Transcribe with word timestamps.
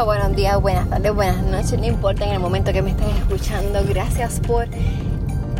Bueno, 0.00 0.22
buenos 0.22 0.36
días, 0.36 0.62
buenas 0.62 0.88
tardes, 0.88 1.14
buenas 1.14 1.42
noches, 1.42 1.78
no 1.78 1.84
importa 1.84 2.24
en 2.24 2.32
el 2.32 2.38
momento 2.38 2.72
que 2.72 2.80
me 2.80 2.92
estés 2.92 3.14
escuchando. 3.18 3.80
Gracias 3.86 4.40
por 4.40 4.66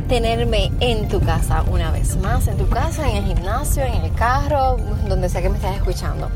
tenerme 0.08 0.72
en 0.80 1.08
tu 1.08 1.20
casa 1.20 1.62
una 1.70 1.90
vez 1.90 2.16
más, 2.16 2.46
en 2.46 2.56
tu 2.56 2.66
casa, 2.66 3.06
en 3.06 3.16
el 3.16 3.24
gimnasio, 3.24 3.82
en 3.82 4.02
el 4.02 4.14
carro, 4.14 4.78
donde 5.06 5.28
sea 5.28 5.42
que 5.42 5.50
me 5.50 5.56
estés 5.56 5.76
escuchando. 5.76 6.30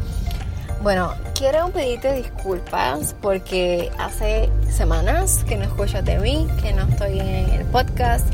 Bueno, 0.82 1.14
quiero 1.34 1.70
pedirte 1.70 2.12
disculpas 2.12 3.16
porque 3.22 3.90
hace 3.98 4.50
semanas 4.70 5.42
que 5.48 5.56
no 5.56 5.64
escuchas 5.64 6.04
de 6.04 6.18
mí, 6.18 6.46
que 6.60 6.74
no 6.74 6.82
estoy 6.82 7.20
en 7.20 7.48
el 7.48 7.64
podcast. 7.64 8.26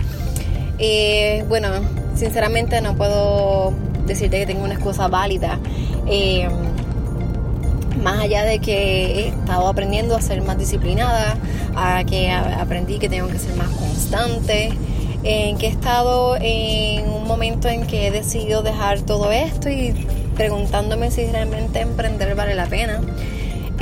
Eh, 0.80 1.44
bueno, 1.48 1.68
sinceramente 2.16 2.80
no 2.80 2.96
puedo 2.96 3.72
decirte 4.04 4.40
que 4.40 4.46
tengo 4.46 4.64
una 4.64 4.74
excusa 4.74 5.06
válida. 5.06 5.60
Eh, 6.08 6.48
más 8.02 8.18
allá 8.20 8.44
de 8.44 8.58
que 8.58 9.20
he 9.20 9.28
estado 9.28 9.68
aprendiendo 9.68 10.16
a 10.16 10.20
ser 10.20 10.42
más 10.42 10.58
disciplinada, 10.58 11.36
a 11.76 12.04
que 12.04 12.30
aprendí 12.30 12.98
que 12.98 13.08
tengo 13.08 13.28
que 13.28 13.38
ser 13.38 13.54
más 13.56 13.68
constante, 13.68 14.72
en 15.22 15.58
que 15.58 15.66
he 15.66 15.70
estado 15.70 16.36
en 16.40 17.08
un 17.08 17.26
momento 17.26 17.68
en 17.68 17.86
que 17.86 18.06
he 18.06 18.10
decidido 18.10 18.62
dejar 18.62 19.00
todo 19.02 19.30
esto 19.30 19.68
y 19.68 19.92
preguntándome 20.34 21.10
si 21.10 21.26
realmente 21.26 21.80
emprender 21.80 22.34
vale 22.34 22.54
la 22.54 22.66
pena. 22.66 23.00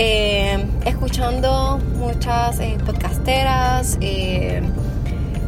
Eh, 0.01 0.65
escuchando 0.85 1.81
muchas 1.97 2.61
eh, 2.61 2.79
podcasteras, 2.85 3.99
eh, 4.01 4.63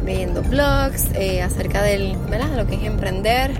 leyendo 0.05 0.41
blogs 0.41 1.07
acerca 1.43 1.81
del, 1.81 2.17
de 2.29 2.57
lo 2.57 2.67
que 2.67 2.75
es 2.75 2.83
emprender, 2.83 3.51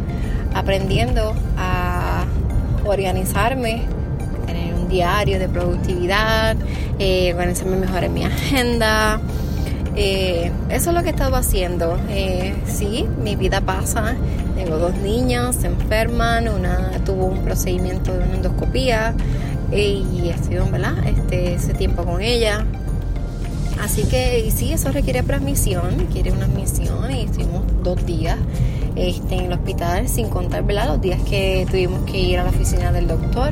aprendiendo 0.53 1.34
a 1.57 2.25
organizarme 2.85 3.84
diario 4.91 5.39
de 5.39 5.49
productividad, 5.49 6.55
eh, 6.99 7.33
organizarme 7.33 7.77
mejor 7.77 8.03
en 8.03 8.13
mi 8.13 8.23
agenda. 8.23 9.20
Eh, 9.95 10.51
eso 10.70 10.89
es 10.91 10.95
lo 10.95 11.01
que 11.01 11.09
he 11.09 11.11
estado 11.11 11.35
haciendo. 11.35 11.98
Eh, 12.09 12.53
sí, 12.67 13.07
mi 13.23 13.35
vida 13.35 13.61
pasa. 13.61 14.15
Tengo 14.55 14.77
dos 14.77 14.95
niñas, 14.98 15.55
se 15.55 15.67
enferman, 15.67 16.48
una 16.48 16.91
tuvo 17.03 17.25
un 17.25 17.39
procedimiento 17.39 18.13
de 18.13 18.20
una 18.20 18.35
endoscopía 18.35 19.15
y 19.73 20.29
estoy 20.29 20.57
¿verdad? 20.70 20.93
Este, 21.07 21.55
ese 21.55 21.73
tiempo 21.73 22.03
con 22.03 22.21
ella. 22.21 22.65
Así 23.81 24.03
que 24.03 24.51
sí, 24.55 24.73
eso 24.73 24.91
requiere 24.91 25.23
transmisión, 25.23 25.98
requiere 25.98 26.31
una 26.31 26.45
admisión 26.45 27.09
y 27.09 27.21
estuvimos 27.21 27.63
dos 27.81 28.05
días 28.05 28.37
este, 28.95 29.35
en 29.35 29.45
el 29.45 29.53
hospital, 29.53 30.07
sin 30.07 30.29
contar 30.29 30.63
¿verdad? 30.63 30.87
los 30.87 31.01
días 31.01 31.21
que 31.21 31.65
tuvimos 31.70 32.01
que 32.01 32.20
ir 32.20 32.39
a 32.39 32.43
la 32.43 32.49
oficina 32.49 32.91
del 32.91 33.07
doctor. 33.07 33.51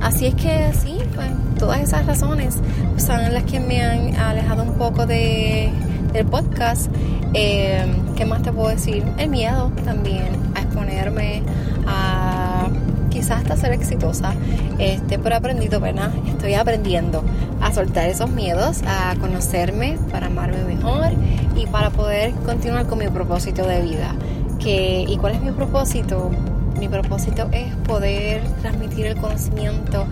Así 0.00 0.26
es 0.26 0.34
que 0.34 0.72
sí, 0.74 0.98
pues, 1.14 1.30
todas 1.58 1.80
esas 1.80 2.06
razones 2.06 2.56
son 2.96 3.32
las 3.32 3.44
que 3.44 3.60
me 3.60 3.82
han 3.82 4.16
alejado 4.16 4.62
un 4.62 4.74
poco 4.74 5.06
de, 5.06 5.70
del 6.12 6.26
podcast. 6.26 6.90
Eh, 7.32 7.84
¿Qué 8.16 8.24
más 8.24 8.42
te 8.42 8.52
puedo 8.52 8.68
decir? 8.68 9.04
El 9.18 9.30
miedo 9.30 9.72
también 9.84 10.28
a 10.54 10.60
exponerme, 10.60 11.42
a 11.86 12.68
quizás 13.10 13.38
hasta 13.38 13.56
ser 13.56 13.72
exitosa, 13.72 14.34
este, 14.78 15.18
pero 15.18 15.36
aprendido, 15.36 15.80
¿verdad? 15.80 16.10
Estoy 16.26 16.54
aprendiendo 16.54 17.24
a 17.60 17.72
soltar 17.72 18.08
esos 18.08 18.28
miedos, 18.28 18.82
a 18.86 19.14
conocerme 19.20 19.96
para 20.10 20.26
amarme 20.26 20.64
mejor 20.64 21.12
y 21.56 21.66
para 21.66 21.90
poder 21.90 22.32
continuar 22.44 22.86
con 22.86 22.98
mi 22.98 23.08
propósito 23.08 23.66
de 23.66 23.82
vida. 23.82 24.14
¿Y 24.60 25.16
cuál 25.18 25.34
es 25.34 25.42
mi 25.42 25.50
propósito? 25.50 26.30
Mi 26.78 26.88
propósito 26.88 27.48
es 27.52 27.74
poder 27.86 28.42
transmitir 28.62 29.06
el 29.06 29.16
conocimiento, 29.16 30.06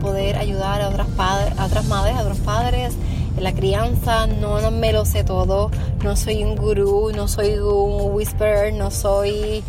poder 0.00 0.36
ayudar 0.36 0.80
a 0.82 0.88
otras, 0.88 1.06
padres, 1.08 1.58
a 1.58 1.66
otras 1.66 1.86
madres, 1.86 2.16
a 2.16 2.22
otros 2.22 2.38
padres 2.38 2.94
en 3.36 3.44
la 3.44 3.52
crianza. 3.52 4.26
No, 4.26 4.60
no 4.60 4.70
me 4.70 4.92
lo 4.92 5.04
sé 5.04 5.24
todo, 5.24 5.70
no 6.02 6.16
soy 6.16 6.44
un 6.44 6.56
gurú, 6.56 7.10
no 7.14 7.28
soy 7.28 7.58
un 7.58 8.12
whisperer, 8.12 8.74
no 8.74 8.90
soy 8.90 9.62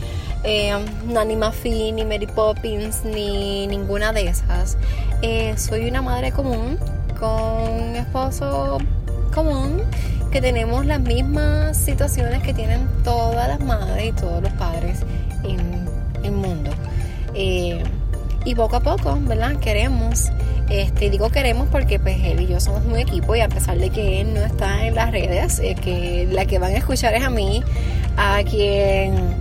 eh, 0.44 0.74
Nanny 1.08 1.36
ni 1.94 2.06
Mary 2.06 2.28
Poppins, 2.28 3.06
ni 3.06 3.68
ninguna 3.68 4.12
de 4.12 4.28
esas. 4.28 4.78
Eh, 5.22 5.56
soy 5.58 5.88
una 5.88 6.02
madre 6.02 6.32
común, 6.32 6.78
con 7.20 7.90
un 7.90 7.96
esposo 7.96 8.78
común 9.34 9.82
que 10.34 10.42
tenemos 10.42 10.84
las 10.88 11.00
mismas 11.00 11.78
situaciones 11.78 12.42
que 12.42 12.56
tienen 12.56 12.88
todas 13.04 13.48
las 13.48 13.60
madres 13.60 14.08
y 14.08 14.12
todos 14.14 14.42
los 14.42 14.52
padres 14.54 15.02
en 15.44 15.88
el 16.24 16.32
mundo. 16.32 16.72
Eh, 17.36 17.84
y 18.44 18.56
poco 18.56 18.78
a 18.78 18.80
poco, 18.80 19.20
¿verdad? 19.22 19.58
Queremos, 19.58 20.32
este, 20.72 21.12
digo 21.12 21.30
queremos 21.30 21.68
porque 21.70 22.00
pues 22.00 22.18
él 22.24 22.42
y 22.42 22.48
yo 22.48 22.60
somos 22.60 22.84
un 22.84 22.98
equipo 22.98 23.36
y 23.36 23.42
a 23.42 23.48
pesar 23.48 23.78
de 23.78 23.92
que 23.92 24.22
él 24.22 24.34
no 24.34 24.42
está 24.42 24.88
en 24.88 24.96
las 24.96 25.12
redes, 25.12 25.60
eh, 25.60 25.76
que 25.76 26.28
la 26.32 26.46
que 26.46 26.58
van 26.58 26.74
a 26.74 26.78
escuchar 26.78 27.14
es 27.14 27.24
a 27.24 27.30
mí, 27.30 27.64
a 28.18 28.42
quien 28.44 29.36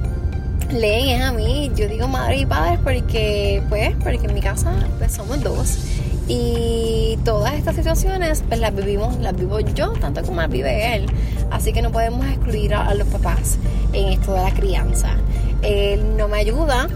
leen 0.70 1.08
es 1.08 1.22
a 1.22 1.32
mí, 1.32 1.72
yo 1.74 1.88
digo 1.88 2.06
madre 2.06 2.36
y 2.36 2.44
padres 2.44 2.78
porque 2.84 3.62
pues, 3.70 3.94
porque 4.02 4.26
en 4.26 4.34
mi 4.34 4.42
casa 4.42 4.74
pues 4.98 5.12
somos 5.12 5.42
dos 5.42 5.78
y 6.28 7.18
todas 7.24 7.54
estas 7.54 7.76
situaciones 7.76 8.44
pues 8.46 8.60
las 8.60 8.74
vivimos, 8.74 9.18
las 9.18 9.36
vivo 9.36 9.60
yo 9.60 9.92
tanto 9.92 10.22
como 10.22 10.40
las 10.40 10.50
vive 10.50 10.96
él. 10.96 11.06
Así 11.50 11.72
que 11.72 11.82
no 11.82 11.90
podemos 11.90 12.26
excluir 12.26 12.74
a, 12.74 12.94
los 12.94 13.08
papás 13.08 13.58
en 13.92 14.08
esto 14.08 14.34
de 14.34 14.42
la 14.42 14.52
crianza. 14.52 15.16
Él 15.62 16.16
no 16.16 16.28
me 16.28 16.38
ayuda 16.38 16.88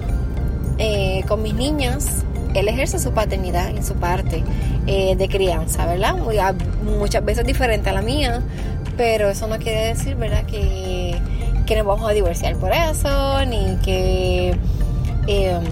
eh, 0.78 1.22
con 1.28 1.42
mis 1.42 1.54
niñas. 1.54 2.24
Él 2.54 2.68
ejerce 2.68 2.98
su 2.98 3.12
paternidad 3.12 3.70
en 3.70 3.84
su 3.84 3.94
parte 3.94 4.42
eh, 4.86 5.14
de 5.16 5.28
crianza, 5.28 5.84
¿verdad? 5.84 6.14
muchas 6.84 7.24
veces 7.24 7.44
diferente 7.44 7.90
a 7.90 7.92
la 7.92 8.02
mía, 8.02 8.40
pero 8.96 9.28
eso 9.28 9.46
no 9.46 9.58
quiere 9.58 9.88
decir, 9.88 10.14
¿verdad? 10.14 10.46
Que, 10.46 11.20
que 11.66 11.76
nos 11.76 11.84
vamos 11.86 12.08
a 12.08 12.12
divorciar 12.12 12.56
por 12.56 12.72
eso, 12.72 13.44
ni 13.44 13.76
que, 13.84 14.56
em, 15.26 15.64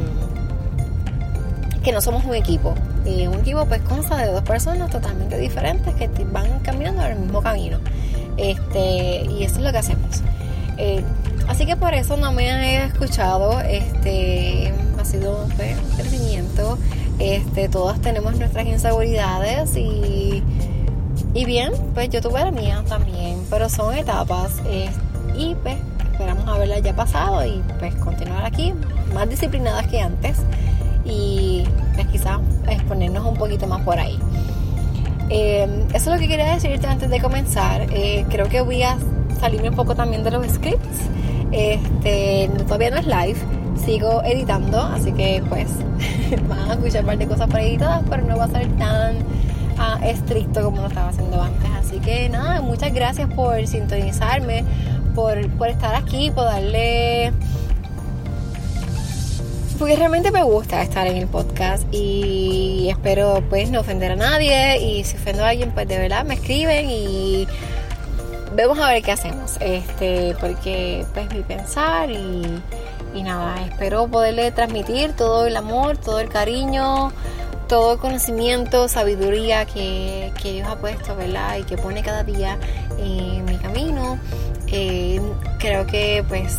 que 1.85 1.93
no 1.93 2.01
somos 2.01 2.25
un 2.25 2.35
equipo. 2.35 2.75
Y 3.05 3.27
un 3.27 3.35
equipo 3.41 3.65
pues 3.67 3.83
consta 3.83 4.17
de 4.17 4.33
dos 4.33 4.43
personas 4.43 4.91
totalmente 4.91 5.39
diferentes 5.39 5.95
que 5.95 6.09
van 6.33 6.61
caminando 6.61 7.05
en 7.05 7.13
el 7.13 7.19
mismo 7.21 7.43
camino. 7.43 7.79
Este, 8.37 9.27
y 9.31 9.45
eso 9.45 9.57
es 9.57 9.63
lo 9.63 9.71
que 9.71 9.79
hacemos. 9.79 10.23
Eh, 10.79 11.05
así 11.47 11.67
que 11.67 11.77
por 11.77 11.95
eso 11.95 12.17
no 12.17 12.33
me 12.33 12.49
he 12.49 12.85
escuchado. 12.87 13.61
Este, 13.61 14.73
ha 14.99 15.05
sido 15.05 15.47
pues, 15.57 15.77
un 15.79 15.97
crecimiento. 15.97 16.79
Este, 17.19 17.69
todas 17.69 18.01
tenemos 18.01 18.37
nuestras 18.39 18.67
inseguridades 18.67 19.77
y, 19.77 20.43
y 21.35 21.45
bien, 21.45 21.73
pues 21.93 22.09
yo 22.09 22.21
tuve 22.21 22.41
la 22.41 22.51
mía 22.51 22.83
también, 22.89 23.39
pero 23.51 23.69
son 23.69 23.95
etapas. 23.95 24.53
y 25.37 25.55
pues 25.57 25.77
esperamos 26.13 26.49
haberla 26.49 26.79
ya 26.79 26.95
pasado 26.95 27.45
y 27.45 27.61
pues 27.79 27.95
continuar 27.97 28.45
aquí 28.47 28.73
más 29.13 29.29
disciplinadas 29.29 29.87
que 29.89 30.01
antes 30.01 30.39
y 31.05 31.65
pues 31.95 32.07
quizás 32.09 32.41
exponernos 32.69 33.25
un 33.27 33.35
poquito 33.35 33.67
más 33.67 33.83
por 33.83 33.99
ahí. 33.99 34.19
Eh, 35.31 35.87
eso 35.95 36.11
es 36.11 36.17
lo 36.17 36.19
que 36.19 36.29
quería 36.29 36.55
decirte 36.55 36.87
antes 36.87 37.11
de 37.11 37.21
comenzar. 37.21 37.87
Eh, 37.91 38.27
creo 38.29 38.49
que 38.49 38.61
voy 38.61 38.83
a 38.83 38.97
salirme 39.41 39.71
un 39.71 39.77
poco 39.77 39.95
también 39.95 40.23
de 40.25 40.31
los 40.31 40.47
scripts. 40.47 41.09
Este, 41.53 42.51
todavía 42.67 42.91
no 42.91 42.97
es 42.97 43.07
live, 43.07 43.37
sigo 43.85 44.23
editando, 44.25 44.81
así 44.81 45.13
que 45.13 45.43
pues 45.49 45.69
van 46.49 46.71
a 46.71 46.75
escuchar 46.75 47.03
un 47.03 47.07
par 47.07 47.19
de 47.19 47.27
cosas 47.27 47.49
por 47.49 47.61
editadas, 47.61 48.03
pero 48.11 48.23
no 48.25 48.37
va 48.37 48.45
a 48.45 48.49
ser 48.49 48.67
tan 48.77 49.19
ah, 49.79 49.99
estricto 50.05 50.65
como 50.65 50.83
lo 50.83 50.89
estaba 50.89 51.11
haciendo 51.11 51.41
antes. 51.41 51.71
Así 51.79 51.99
que 52.01 52.29
nada, 52.29 52.61
muchas 52.61 52.93
gracias 52.93 53.33
por 53.35 53.65
sintonizarme, 53.67 54.65
por, 55.15 55.49
por 55.51 55.69
estar 55.69 55.95
aquí, 55.95 56.31
por 56.31 56.45
darle 56.45 57.33
porque 59.79 59.97
realmente 59.97 60.31
me 60.31 60.43
gusta 60.43 60.83
estar 60.83 61.07
en 61.07 61.17
el 61.17 61.27
podcast 61.27 61.85
y 61.93 62.89
espero 62.91 63.43
pues 63.49 63.71
no 63.71 63.81
ofender 63.81 64.13
a 64.13 64.17
nadie 64.17 64.79
y 64.79 65.05
si 65.05 65.17
ofendo 65.17 65.45
a 65.45 65.51
alguien 65.51 65.73
pues 65.73 65.89
de 65.89 65.99
verdad 65.99 66.25
me 66.25 66.35
escriben 66.35 66.89
y 66.91 67.47
vemos 68.55 68.79
a 68.79 68.89
ver 68.89 69.03
qué 69.03 69.13
hacemos 69.13 69.57
este 69.61 70.37
porque 70.41 71.05
pues 71.13 71.33
mi 71.33 71.43
pensar 71.43 72.11
y, 72.11 72.63
nada 73.23 73.65
espero 73.65 74.09
poderle 74.09 74.51
transmitir 74.51 75.13
todo 75.13 75.47
el 75.47 75.57
amor 75.57 75.97
todo 75.99 76.21
el 76.21 76.29
cariño 76.29 77.13
todo 77.69 77.95
el 77.95 77.99
conocimiento 77.99 78.89
sabiduría 78.89 79.65
que, 79.65 80.33
Dios 80.43 80.69
ha 80.69 80.77
puesto 80.77 81.17
verdad 81.17 81.57
y 81.59 81.63
que 81.63 81.77
pone 81.77 82.03
cada 82.03 82.23
día 82.23 82.59
en 82.99 83.45
mi 83.47 83.57
camino. 83.57 84.19
Eh, 84.69 85.21
creo 85.59 85.87
que 85.87 86.23
pues 86.29 86.59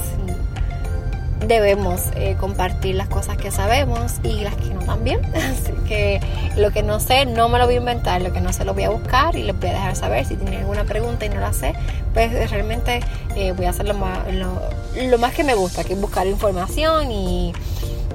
debemos 1.39 2.01
eh, 2.15 2.35
compartir 2.39 2.95
las 2.95 3.07
cosas 3.07 3.37
que 3.37 3.51
sabemos 3.51 4.13
y 4.23 4.41
las 4.41 4.55
que 4.55 4.73
no 4.73 4.81
también. 4.81 5.21
Así 5.35 5.73
que 5.87 6.19
lo 6.57 6.71
que 6.71 6.83
no 6.83 6.99
sé 6.99 7.25
no 7.25 7.49
me 7.49 7.59
lo 7.59 7.65
voy 7.65 7.75
a 7.75 7.77
inventar, 7.77 8.21
lo 8.21 8.31
que 8.33 8.41
no 8.41 8.53
sé 8.53 8.65
lo 8.65 8.73
voy 8.73 8.83
a 8.83 8.89
buscar 8.89 9.35
y 9.35 9.43
les 9.43 9.59
voy 9.59 9.69
a 9.69 9.73
dejar 9.73 9.95
saber. 9.95 10.25
Si 10.25 10.35
tienen 10.35 10.61
alguna 10.61 10.83
pregunta 10.83 11.25
y 11.25 11.29
no 11.29 11.39
la 11.39 11.53
sé, 11.53 11.73
pues 12.13 12.49
realmente 12.49 13.01
eh, 13.35 13.51
voy 13.51 13.65
a 13.65 13.69
hacer 13.69 13.85
lo 13.87 13.93
más, 13.95 15.33
que 15.33 15.43
me 15.43 15.53
gusta, 15.53 15.83
que 15.83 15.93
es 15.93 16.01
buscar 16.01 16.27
información 16.27 17.11
y, 17.11 17.53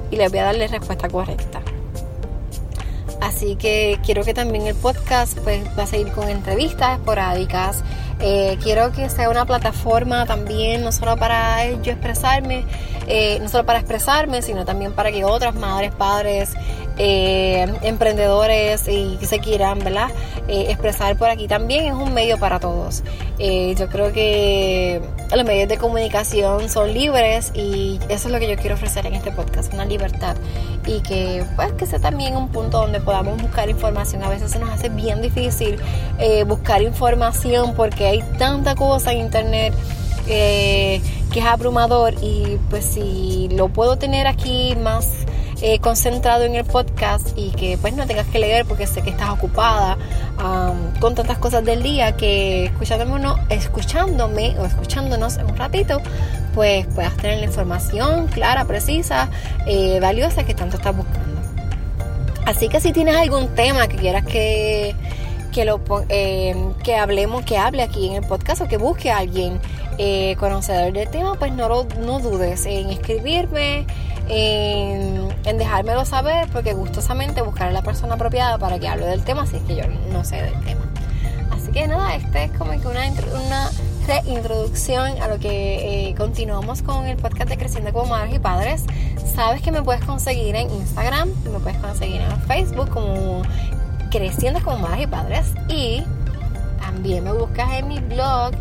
y 0.09 0.15
les 0.15 0.29
voy 0.29 0.39
a 0.39 0.45
darle 0.45 0.67
respuesta 0.67 1.07
correcta. 1.09 1.61
Así 3.21 3.55
que 3.55 3.99
quiero 4.03 4.23
que 4.23 4.33
también 4.33 4.65
el 4.65 4.75
podcast 4.75 5.37
pues, 5.39 5.63
va 5.77 5.83
a 5.83 5.87
seguir 5.87 6.11
con 6.11 6.27
entrevistas 6.27 6.97
esporádicas. 6.97 7.83
Eh, 8.19 8.57
quiero 8.61 8.91
que 8.91 9.09
sea 9.09 9.29
una 9.29 9.45
plataforma 9.45 10.25
también, 10.25 10.83
no 10.83 10.91
solo 10.91 11.17
para 11.17 11.71
yo 11.81 11.91
expresarme, 11.91 12.65
eh, 13.13 13.39
no 13.41 13.49
solo 13.49 13.65
para 13.65 13.79
expresarme, 13.79 14.41
sino 14.41 14.63
también 14.63 14.93
para 14.93 15.11
que 15.11 15.25
otras 15.25 15.53
madres, 15.53 15.91
padres, 15.93 16.53
eh, 16.97 17.67
emprendedores 17.81 18.87
y 18.87 19.17
que 19.17 19.25
se 19.25 19.39
quieran, 19.39 19.79
¿verdad? 19.79 20.09
expresar 20.47 21.17
por 21.17 21.29
aquí 21.29 21.47
también 21.47 21.85
es 21.85 21.93
un 21.93 22.13
medio 22.13 22.37
para 22.37 22.59
todos. 22.59 23.03
yo 23.37 23.87
creo 23.87 24.11
que 24.11 25.01
los 25.33 25.45
medios 25.45 25.69
de 25.69 25.77
comunicación 25.77 26.67
son 26.67 26.93
libres 26.93 27.51
y 27.53 27.99
eso 28.09 28.27
es 28.27 28.33
lo 28.33 28.39
que 28.39 28.49
yo 28.49 28.57
quiero 28.57 28.75
ofrecer 28.75 29.05
en 29.05 29.13
este 29.13 29.31
podcast, 29.31 29.73
una 29.73 29.85
libertad 29.85 30.35
y 30.85 30.99
que 31.01 31.45
pues 31.55 31.71
que 31.73 31.85
sea 31.85 31.99
también 31.99 32.35
un 32.35 32.49
punto 32.49 32.79
donde 32.79 32.99
podamos 32.99 33.41
buscar 33.41 33.69
información. 33.69 34.23
A 34.23 34.29
veces 34.29 34.51
se 34.51 34.59
nos 34.59 34.69
hace 34.69 34.89
bien 34.89 35.21
difícil 35.21 35.79
buscar 36.47 36.81
información 36.81 37.73
porque 37.75 38.07
hay 38.07 38.21
tanta 38.37 38.75
cosa 38.75 39.13
en 39.13 39.19
internet 39.19 39.73
eh, 40.27 41.01
que 41.31 41.39
es 41.39 41.45
abrumador 41.45 42.13
y 42.21 42.57
pues 42.69 42.85
si 42.85 43.47
lo 43.51 43.69
puedo 43.69 43.97
tener 43.97 44.27
aquí 44.27 44.75
más 44.75 45.07
eh, 45.61 45.79
concentrado 45.79 46.43
en 46.43 46.55
el 46.55 46.65
podcast 46.65 47.29
y 47.35 47.51
que 47.51 47.77
pues 47.77 47.93
no 47.95 48.05
tengas 48.05 48.27
que 48.27 48.39
leer 48.39 48.65
porque 48.65 48.87
sé 48.87 49.01
que 49.01 49.11
estás 49.11 49.29
ocupada 49.29 49.97
con 50.99 51.15
tantas 51.15 51.37
cosas 51.37 51.63
del 51.63 51.83
día 51.83 52.17
que 52.17 52.65
escuchándome, 52.65 53.35
escuchándome 53.49 54.55
o 54.59 54.65
escuchándonos 54.65 55.37
un 55.37 55.55
ratito 55.55 56.01
pues 56.53 56.87
puedas 56.87 57.15
tener 57.17 57.39
la 57.39 57.45
información 57.45 58.27
clara, 58.27 58.65
precisa, 58.65 59.29
eh, 59.65 59.99
valiosa 60.01 60.43
que 60.43 60.53
tanto 60.53 60.77
estás 60.77 60.95
buscando. 60.97 61.39
Así 62.45 62.67
que 62.67 62.81
si 62.81 62.91
tienes 62.91 63.15
algún 63.15 63.47
tema 63.55 63.87
que 63.87 63.97
quieras 63.97 64.25
que 64.25 64.95
que, 65.51 65.65
lo, 65.65 65.81
eh, 66.09 66.55
que 66.83 66.95
hablemos, 66.95 67.43
que 67.45 67.57
hable 67.57 67.83
aquí 67.83 68.07
en 68.07 68.23
el 68.23 68.23
podcast 68.23 68.61
o 68.61 68.67
que 68.67 68.77
busque 68.77 69.11
a 69.11 69.17
alguien 69.17 69.59
eh, 70.03 70.35
conocedor 70.39 70.93
del 70.93 71.07
tema, 71.09 71.35
pues 71.35 71.53
no, 71.53 71.67
no 71.69 72.19
dudes 72.19 72.65
en 72.65 72.89
escribirme, 72.89 73.85
en, 74.29 75.29
en, 75.45 75.57
dejármelo 75.59 76.05
saber, 76.05 76.49
porque 76.51 76.73
gustosamente 76.73 77.43
buscaré 77.43 77.69
a 77.69 77.73
la 77.73 77.83
persona 77.83 78.15
apropiada 78.15 78.57
para 78.57 78.79
que 78.79 78.87
hable 78.87 79.05
del 79.05 79.23
tema 79.23 79.45
si 79.45 79.57
es 79.57 79.61
que 79.61 79.75
yo 79.75 79.83
no 80.11 80.23
sé 80.23 80.41
del 80.41 80.59
tema. 80.61 80.89
Así 81.51 81.71
que 81.71 81.87
nada, 81.87 82.15
este 82.15 82.45
es 82.45 82.51
como 82.53 82.71
que 82.71 82.87
una, 82.87 83.01
una 83.45 83.69
reintroducción 84.07 85.21
a 85.21 85.27
lo 85.27 85.37
que 85.37 86.09
eh, 86.09 86.15
continuamos 86.15 86.81
con 86.81 87.05
el 87.05 87.17
podcast 87.17 87.49
de 87.49 87.57
Creciendo 87.57 87.93
como 87.93 88.07
Madres 88.07 88.33
y 88.33 88.39
Padres. 88.39 88.85
Sabes 89.35 89.61
que 89.61 89.71
me 89.71 89.83
puedes 89.83 90.03
conseguir 90.03 90.55
en 90.55 90.67
Instagram, 90.71 91.29
me 91.43 91.59
puedes 91.59 91.77
conseguir 91.77 92.21
en 92.21 92.41
Facebook 92.47 92.89
como 92.89 93.43
creciendo 94.09 94.61
como 94.63 94.79
madres 94.79 95.03
y 95.03 95.07
padres. 95.07 95.45
Y 95.69 96.03
también 96.81 97.23
me 97.23 97.33
buscas 97.33 97.71
en 97.73 97.87
mi 97.87 97.99
blog 97.99 98.53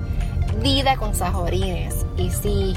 Vida 0.63 0.97
con 0.97 1.15
Sajorines. 1.15 2.07
Y 2.17 2.31
sí, 2.31 2.75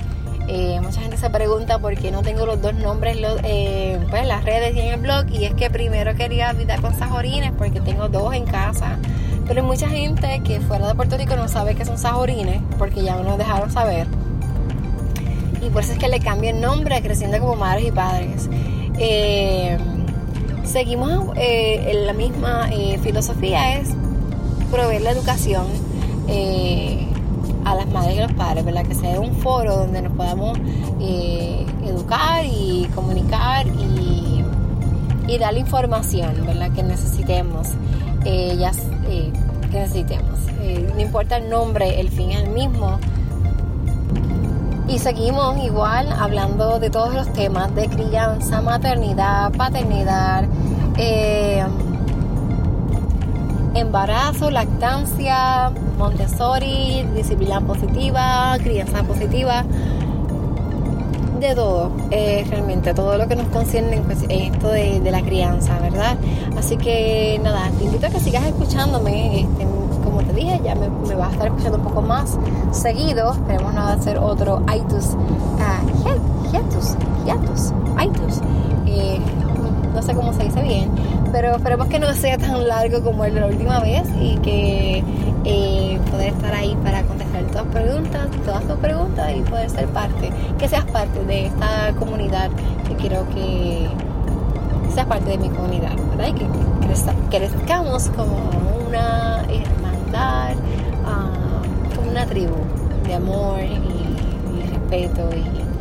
eh, 0.48 0.80
mucha 0.81 1.00
gente 1.00 1.16
se 1.18 1.30
pregunta 1.30 1.80
por 1.80 1.96
qué 1.96 2.12
no 2.12 2.22
tengo 2.22 2.46
los 2.46 2.62
dos 2.62 2.74
nombres 2.74 3.18
eh, 3.44 3.98
pues, 4.10 4.24
en 4.24 4.28
las 4.28 4.44
redes 4.44 4.75
y 4.75 4.80
en 4.80 4.94
el 4.94 5.00
blog. 5.00 5.30
Y 5.30 5.46
es 5.46 5.54
que 5.54 5.70
primero 5.70 6.16
quería 6.16 6.52
Vida 6.54 6.78
con 6.80 6.98
Sajorines 6.98 7.52
porque 7.58 7.80
tengo 7.81 8.10
dos 8.10 8.34
en 8.34 8.46
casa. 8.46 8.98
Pero 9.48 9.64
mucha 9.64 9.90
gente 9.90 10.42
que 10.44 10.60
fuera 10.62 10.88
de 10.88 10.96
Puerto 10.96 11.18
Rico 11.18 11.36
no 11.36 11.48
sabe 11.48 11.75
qué 11.75 11.84
son 11.84 11.98
sajorines 11.98 12.62
porque 12.78 13.04
ya 13.04 13.18
me 13.18 13.24
lo 13.24 13.36
dejaron 13.36 13.70
saber. 13.72 14.08
Y 15.62 15.69
por 15.69 15.84
eso 15.84 15.94
es 15.94 15.98
que 15.98 16.08
le 16.08 16.19
cambio 16.19 16.50
el 16.52 16.62
nombre 16.62 17.02
Creciendo 17.02 17.40
como 17.40 17.56
Madres 17.56 17.88
y 17.88 17.92
Padres. 17.92 18.50
Eh, 18.98 19.78
seguimos 20.64 21.36
en 21.36 22.06
la 22.06 22.14
misma 22.14 22.69
filosofía, 23.02 23.80
es 23.80 23.90
proveer 24.72 25.02
la 25.02 25.12
educación 25.12 25.66
a 27.65 27.75
las 27.75 27.88
madres 27.88 28.18
y 28.18 28.19
los 28.19 28.33
padres, 28.33 28.65
¿verdad? 28.65 28.86
Que 28.86 28.95
sea 28.95 29.19
un 29.19 29.33
foro 29.36 29.75
donde 29.77 30.01
nos 30.01 30.13
podamos 30.13 30.57
educar 31.00 32.45
y 32.45 32.88
comunicar 32.95 33.65
y, 33.68 34.44
dar 35.39 35.54
la 35.54 35.60
información, 35.60 36.45
¿verdad? 36.45 36.71
Que 36.74 36.83
necesitemos, 36.83 37.69
ellas, 38.24 38.77
que 39.71 39.80
necesitemos. 39.80 40.39
no 40.95 41.01
importa 41.01 41.38
el 41.38 41.50
nombre, 41.50 42.00
el 42.00 42.10
fin 42.10 42.31
es 42.31 42.44
el 42.44 42.50
mismo. 42.50 43.00
Y 44.88 45.00
seguimos 45.00 45.57
igual 45.63 46.12
hablando 46.12 46.77
de 46.80 46.89
todos 46.89 47.13
los 47.13 47.31
temas 47.33 47.74
de 47.74 47.88
crianza, 47.88 48.62
maternidad, 48.62 49.51
paternidad, 49.54 50.45
eh, 50.98 51.63
embarazo, 53.75 54.50
lactancia, 54.50 55.72
Montessori, 55.98 57.06
disciplina 57.16 57.62
positiva, 57.62 58.58
crianza 58.62 59.04
positiva, 59.04 59.64
de 61.48 61.56
todo, 61.56 61.92
realmente, 62.10 62.94
todo 62.94 63.18
lo 63.18 63.28
que 63.28 63.36
nos 63.36 63.48
concierne 63.48 63.98
en, 63.98 64.31
esto 64.31 64.70
de, 64.70 65.12
la 65.12 65.22
crianza, 65.22 65.78
¿verdad? 65.80 66.18
Así 66.58 66.78
que 66.78 67.40
nada, 67.44 67.70
te 67.78 67.84
invito 67.84 68.08
a 68.08 68.10
que 68.10 68.20
sigas 68.20 68.46
escuchándome. 68.46 69.42
Este, 69.42 69.68
como 70.04 70.22
te 70.24 70.34
dije, 70.34 70.62
ya 70.64 70.76
me, 70.76 70.88
vas 71.16 71.30
a 71.30 71.31
estar 71.34 71.48
escuchando 71.48 71.78
un 71.78 71.84
poco 71.84 72.02
más 72.02 72.38
seguido. 72.72 73.34
Esperemos 73.34 73.74
no 73.74 73.81
hacer 73.81 74.18
otro 74.18 74.62
iTunes, 74.74 75.16
uh, 75.16 76.52
hiatus, 76.52 76.96
hiatus, 77.26 77.74
iTunes. 78.02 78.42
Eh, 78.86 79.19
no 79.94 80.01
sé 80.01 80.13
cómo 80.13 80.34
se 80.34 80.44
dice 80.44 80.62
bien, 80.62 80.90
pero 81.31 81.56
esperemos 81.56 81.88
que 81.88 82.00
no 82.00 82.12
sea 82.13 82.38
tan 82.38 82.68
largo 82.68 83.04
como 83.04 83.25
el 83.25 83.34
de 83.36 83.42
la 83.42 83.48
última 83.48 83.80
vez 83.80 84.04
y 84.19 84.38
que 84.38 85.04
eh, 85.45 86.00
poder 86.12 86.34
estar 86.34 86.54
ahí 86.54 86.75
para 86.84 87.04
contestar 87.04 87.44
todas 87.45 87.68
preguntas, 87.68 88.28
todas 88.45 88.63
tus 88.63 88.78
preguntas 88.78 89.31
y 89.36 89.42
poder 89.42 89.69
ser 89.69 89.88
parte, 89.88 90.31
que 90.57 90.68
seas 90.68 90.86
parte 90.86 91.24
de 91.25 91.48
esta 91.48 91.94
comunidad 92.00 92.50
que 92.88 92.95
quiero 92.95 93.28
que 93.30 93.88
seas 94.94 95.06
parte 95.06 95.31
de 95.31 95.38
mi 95.38 95.50
comunidad, 95.50 95.95
¿verdad? 96.12 96.28
Y 96.28 96.34
que 96.34 96.48
crezcamos 97.30 98.10
como 98.10 98.36
una 98.88 99.42
hermandad, 99.50 100.56
ah, 101.06 101.62
como 101.95 102.12
una 102.12 102.25
tribu 102.25 102.56
de 103.06 103.13
amor 103.16 103.60
y, 103.60 104.60
y 104.60 104.69
respeto 104.69 105.30
y 105.36 105.73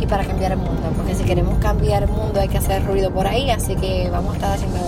y 0.00 0.06
para 0.06 0.24
cambiar 0.24 0.52
el 0.52 0.58
mundo. 0.58 0.90
Porque 0.96 1.14
si 1.14 1.24
queremos 1.24 1.58
cambiar 1.58 2.04
el 2.04 2.10
mundo 2.10 2.40
hay 2.40 2.48
que 2.48 2.58
hacer 2.58 2.84
ruido 2.84 3.10
por 3.10 3.26
ahí, 3.26 3.50
así 3.50 3.74
que 3.74 4.08
vamos 4.10 4.32
a 4.32 4.36
estar 4.36 4.52
haciendo 4.54 4.78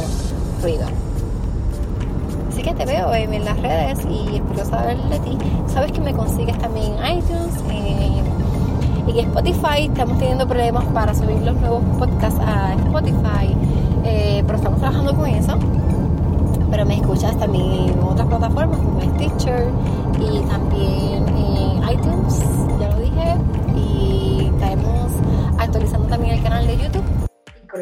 ruido. 0.63 0.87
Así 2.49 2.63
que 2.63 2.75
te 2.75 2.85
veo 2.85 3.15
en 3.15 3.45
las 3.45 3.61
redes 3.61 4.01
y 4.11 4.37
espero 4.37 4.65
saber 4.65 4.99
de 5.05 5.19
ti. 5.21 5.39
Sabes 5.67 5.93
que 5.93 6.01
me 6.01 6.13
consigues 6.13 6.59
también 6.59 6.93
iTunes 6.95 7.55
eh, 7.71 8.23
y 9.07 9.21
Spotify. 9.21 9.87
Estamos 9.87 10.19
teniendo 10.19 10.47
problemas 10.47 10.85
para 10.87 11.15
subir 11.15 11.39
los 11.43 11.57
nuevos 11.57 11.83
podcasts 11.99 12.41
a 12.45 12.75
Spotify, 12.75 13.57
eh, 14.05 14.43
pero 14.47 14.59
estamos 14.59 14.79
trabajando 14.81 15.15
con 15.15 15.27
eso. 15.27 15.59
Pero 16.71 16.87
me 16.87 16.97
escuchas 16.97 17.37
también 17.39 17.91
en 17.91 18.03
otras 18.03 18.29
plataformas 18.29 18.79
como 18.79 19.01
Stitcher 19.01 19.69
y 20.21 20.41
también 20.41 21.27
en 21.29 21.93
iTunes, 21.93 22.45
ya 22.79 22.89
lo 22.89 22.97
dije. 23.01 23.10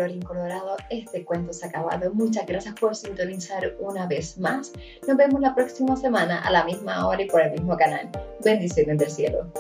Colorín 0.09 0.23
colorado, 0.23 0.77
este 0.91 1.25
cuento 1.25 1.53
se 1.53 1.67
ha 1.67 1.69
acabado. 1.69 2.12
Muchas 2.15 2.47
gracias 2.47 2.75
por 2.75 2.97
sintonizar 2.97 3.75
una 3.79 4.07
vez 4.07 4.38
más. 4.38 4.73
Nos 5.07 5.17
vemos 5.17 5.41
la 5.41 5.55
próxima 5.55 5.97
semana 5.97 6.41
a 6.41 6.50
la 6.50 6.65
misma 6.65 7.07
hora 7.07 7.23
y 7.23 7.27
por 7.27 7.43
el 7.43 7.53
mismo 7.53 7.77
canal. 7.77 8.09
Bendiciones 8.43 8.99
del 8.99 9.11
cielo. 9.11 9.53